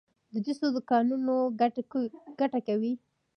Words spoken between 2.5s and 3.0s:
کوي؟